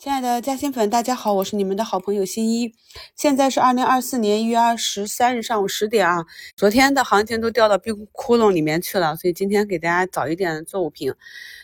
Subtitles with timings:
[0.00, 2.72] 亲爱的嘉兴粉，大家好，我是你们的好朋友新一。
[3.16, 6.24] 现在是二零二四年一月二十三日上午十点啊。
[6.56, 11.12] 昨天的行情都掉到冰窟窿里面去了，所以今天给大家早一点做午评。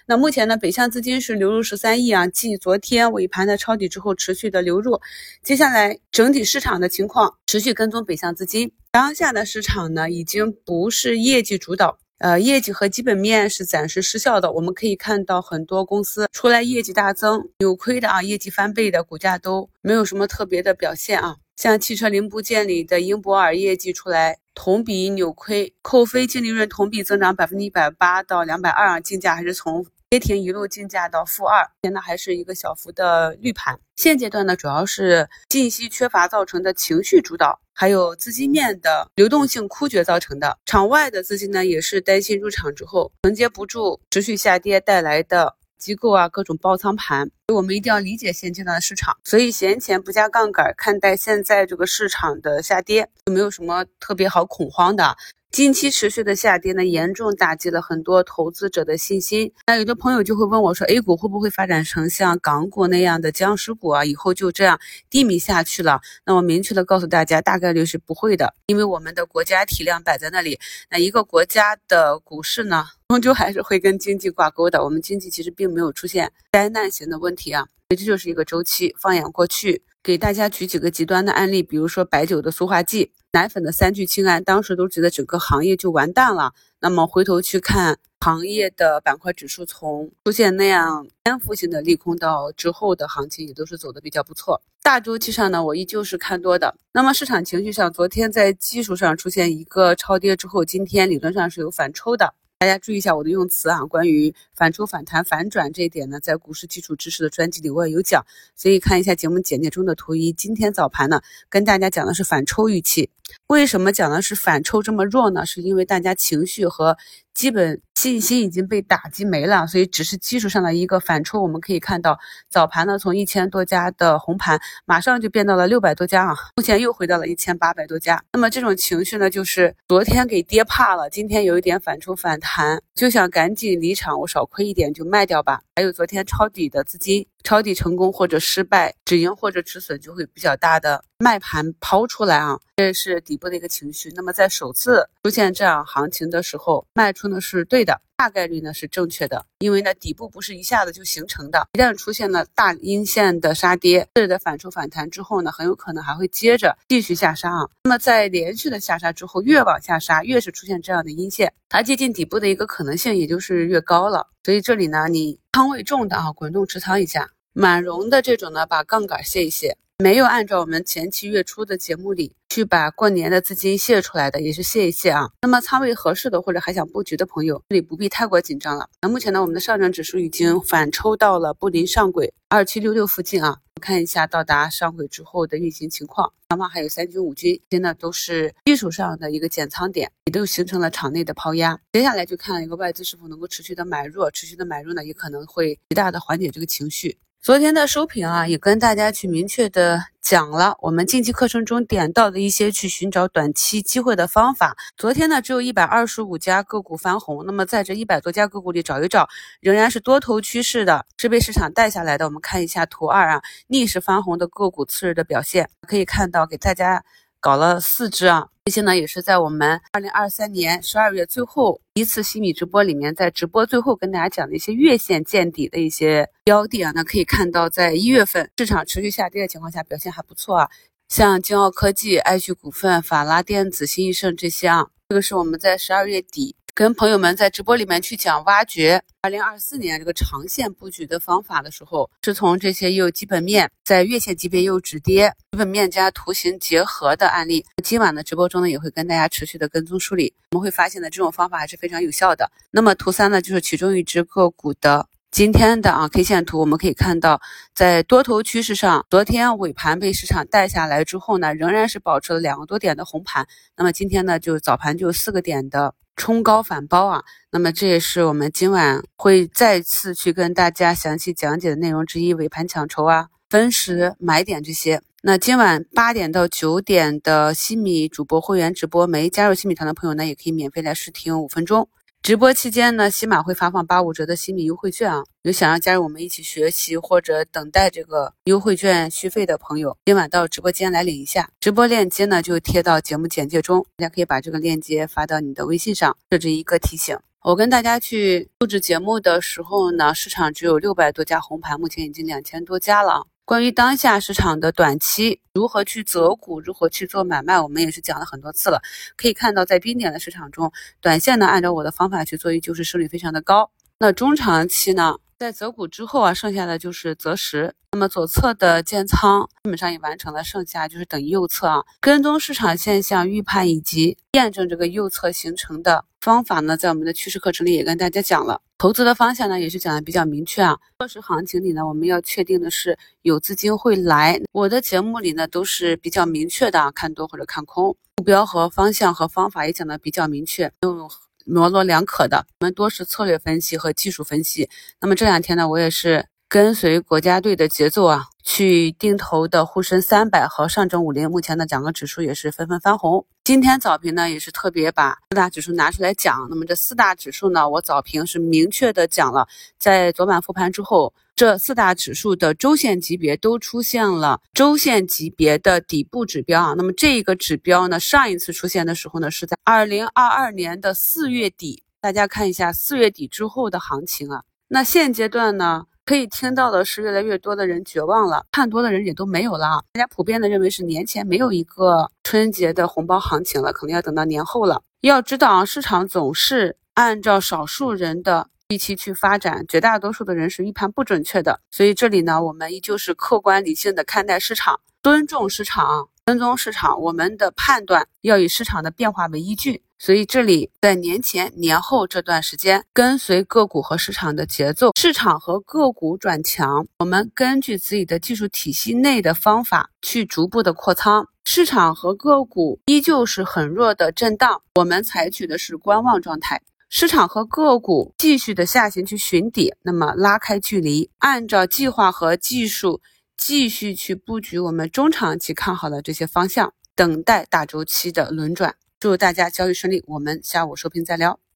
[0.07, 5.01] 那目前呢，北向资金是流入十三亿啊，继昨天尾盘的抄底之后持续的流入。
[5.45, 8.73] 接下来整体市场的情况持续跟踪北向资金。
[8.91, 11.99] 当下的市场呢，已经不是业绩主导。
[12.25, 14.51] 呃，业绩和基本面是暂时失效的。
[14.51, 21.37] 我们可以看到很多公司出来业绩大增，扭亏的啊，业绩翻倍的股价都没有什么特别的表现啊。
[21.55, 29.85] 像汽车零部件里的英博尔业绩出来，同比扭亏，扣非净利润同比增长百分之一百八到两百二啊，竞价还是从。
[30.11, 33.81] 跌停一路竞价到负二，现在还是一个小幅的绿盘。
[33.97, 40.57] 现阶段呢，主要是信息缺乏造成的情绪主导，还有资金面的流动性枯竭造成的。
[40.65, 47.29] 场外的资金呢，也是担心入场之后承接不住持续下跌带来的机构啊各种爆仓盘。
[47.53, 55.15] 我们一定要理解现阶段的市场，所以闲钱不加杠杆看待现在这个市场的下跌，就没有什么特别好恐慌的。
[55.51, 59.53] 近期持续的下跌呢，严重打击了很多投资者的信心。
[59.69, 64.05] 那有的朋友就会问我说，A 股会不会发展成像港股那样的僵尸股啊？
[64.05, 66.01] 以后就这样低迷下去了？
[66.25, 70.59] 那我明确的告诉大家，大概率是不会的，因为我们的国家体量摆在那里。
[70.91, 74.83] 那一个国家的股市呢，终究还是会跟经济挂钩的。
[74.83, 78.95] 我们经济其实并没有出现灾难型的问题啊，所以这就是一个周期。
[78.99, 79.83] 放眼过去。
[80.03, 86.53] 给大家举几个极端的案例，比如说白酒的塑化剂、奶粉的三聚氰胺，当时都觉得整个行业就完蛋了。
[86.79, 94.61] 那么回头去看行业的板块指数，从出现那样颠覆性的利空到之后的行情，也都是走的比较不错。
[94.83, 96.77] 大周期上呢，我依旧是看多的。
[96.93, 102.35] 那么市场情绪上，昨天在技术上出现一个超跌之后，今天理论上是有反抽的。
[102.65, 108.25] 大家注意一下我的用词啊，关于反抽、反弹、反转这一点呢，在股市基础知识的专辑里我也有讲，
[108.57, 110.33] 所以看一下节目简介中的图一。
[110.33, 113.11] 今天早盘呢，跟大家讲的是反抽预期。
[113.49, 115.45] 为什么讲的是反抽这么弱呢？
[115.45, 116.97] 是因为大家情绪和
[117.35, 121.43] 基本信心已经被打击没了，所以只是技术上的一个反抽。
[121.43, 122.19] 我们可以看到
[122.49, 128.23] 早盘呢，从一千多家的红盘，马上就变到了六百多家啊，目前又回到了一千八百多家。
[128.33, 135.61] 那么这种情绪呢，就是昨天给跌怕了，今天有一点反抽反弹，就想赶紧离场，我少亏一点就卖掉吧。
[135.75, 137.27] 还有昨天抄底的资金。
[137.45, 144.11] 抄底成功或者失败，止盈或者止损就会比较大的卖盘抛出来啊，这是底部的一个情绪。
[144.17, 157.69] 那么在首次出现这样行情的时候，卖出呢是对的，大概率呢是正确的，因为呢底部不是一下子就形成的，一旦出现了大阴线的杀跌，这里的反抽反弹之后呢，很有可能还会接着继续下杀啊。
[157.85, 164.29] 那么在连续的下杀之后，越往下杀，越是出现这样的阴线，它接近底部的一个可能性也就是越高了。
[164.45, 167.31] 所以这里呢，你仓位重的啊，滚动持仓一下。
[167.57, 175.31] 满容的这种呢，把杠杆卸一卸，没有按照我们前期月初的节目里去把过年的资金卸出来的，也是卸一卸啊。
[175.41, 178.87] 那么仓位合适的或者还想布局的朋友，这里不必太过紧张了。
[179.01, 186.31] 那目前呢，我们的上证指数已经反抽到了布林上轨二七六六附近啊，看一下到达上轨之后的运行情况。
[186.51, 191.81] 上方还有三军五军，现在都是技术上的一个减仓点，也都形成了场内的抛压。
[191.95, 197.17] 接下来就看一个外资是否能够持续的买入，持续的买入呢，也可能会极大的缓解这个情绪。
[197.45, 204.79] 昨天的收评啊，也跟大家去明确的讲了我们近期课程中点到的一些去寻找短期机会的方法。
[204.97, 209.29] 昨天呢，只有一百二十五家个股翻红，那么在这一百多家个股里找一找，
[209.61, 212.25] 仍然是多头趋势的，是被市场带下来的。
[212.25, 217.05] 我们看一下图二啊，逆势翻红的个股次日的表现，可以看到给大家。
[217.45, 230.71] 搞了四只啊，这些呢也是在我们二零二三年十二月最后一次新米直播里面，在直播最后跟大家讲的一些月线见底的一些标的啊，那可以看到，在一月份市场持续下跌的情况下，表现还不错啊，
[231.11, 236.57] 像金奥科技、爱旭股份、法拉电子、新易盛这些啊，这个是我们在十二月底。
[236.77, 247.65] 跟朋友们在直播里面去讲挖掘二零二四年这个长线布局的方法的时候，是从这些又基本面在月线级别又止跌，基本面加图形结合的案例。
[247.85, 250.35] 今晚的直播中呢，也会跟大家持续的跟踪梳理。
[250.51, 252.51] 我们会发现呢，这种方法还是非常有效的。
[252.73, 257.41] 那么图三呢，就是其中一只个股的今天的啊 K 线图，我们可以看到，
[257.73, 263.47] 在多头趋势上，昨天尾盘被市场带下来之后呢，仍然是保持了两个多点的红盘。
[263.77, 265.95] 那么今天呢，就早盘就四个点的。
[266.17, 272.33] 冲高反包啊，那么这也是我们今晚会再次去跟大家详细讲解的内容之一。
[272.35, 275.03] 尾盘抢筹啊，分时买点这些。
[275.23, 281.89] 那今晚八点到九点的西米主播会员直播，没加入西米团的朋友呢，也可以免费来试听五分钟。
[282.25, 291.51] 直播期间呢，喜马会发放八五折的新米优惠券啊，有想要加入我们一起学习或者等待这个优惠券续费的朋友，今晚到直播间来领一下。
[291.61, 297.15] 直播链接呢就贴到节目简介中，大家可以把这个链接发到你的微信上，设置一个提醒。
[297.43, 303.27] 我跟大家去录制节目的时候呢，市场只有六百多家红盘，目前已经两千多家了。
[303.47, 308.81] 关于当下市场的短期如何去择股，如何去做买卖，我们也是讲了很多次了。
[309.17, 313.71] 可以看到，在冰点的市场中，短线呢按照我的方法去做，依旧是胜率非常的高。
[313.99, 315.19] 那中长期呢？
[315.45, 317.75] 在择股之后啊，剩下的就是择时。
[317.93, 321.85] 那么左侧的建仓基本上也完成了，剩下就是等右侧啊。
[322.01, 328.63] 跟踪市场现象预判以及验证这个右侧形成的方法呢，在我们的趋势课程里也跟大家讲了。
[328.79, 330.79] 投资的方向呢，也是讲的比较明确啊。
[330.99, 334.41] 测试行情里呢，我们要确定的是有资金会来。
[334.51, 340.73] 我的节目里呢，都是比较明确的啊，看多或者看空，目标和方向和方法也讲的比较明确。
[340.81, 341.07] 用
[341.45, 344.69] 模棱两可的，我们多是策略分析和技术分析。
[345.01, 351.31] 那么这两天呢，我也是跟随国家队的节奏啊，去定投的沪深三百和上证五零。
[351.31, 353.27] 目前呢，两个指数也是纷纷翻红。
[353.45, 356.47] 今天早评呢，也是特别把四大指数拿出来讲。
[356.49, 359.47] 那么这四大指数呢，我早评是明确的讲了，
[359.79, 361.13] 在昨晚复盘之后。
[361.37, 371.83] 这四大指数的周线级别都出现了周线级别的底部指标啊，那么这个指标呢，上一次出现的时候呢，是在二零二二年的四月底。
[372.01, 379.83] 大家看一下四月底之后的行情啊，那现阶段呢，可以听到的是越来越多的人绝望了，看多的人也都没有了啊。
[379.95, 384.83] 大家普遍的认为是年前没有一个春节的红包行情了，可能要等到年后了。
[385.01, 388.51] 要知道啊，市场总是按照少数人的。
[388.69, 396.99] 预期去发展，绝大多数的人是预判不准确的，所以这里呢，我们依旧是客观理性的看待市场，尊重市场，跟踪市场。
[397.01, 411.29] 我们的判断要以市场的变化为依据，所以这里在年前、年后这段时间，跟随个股和市场的节奏，市场和个股转强，我们根据自己的技术体系内的方法去逐步的扩仓。
[411.47, 416.63] 市场和个股依旧是很弱的震荡，我们采取的是观望状态。
[416.97, 423.03] 市场和个股继续的下行去寻底，那么拉开距离，按照计划和技术
[423.37, 428.77] 继续去布局我们中长期看好的这些方向，等待大周期的轮转。
[429.01, 431.41] 祝大家交易顺利，我们下午收评再聊。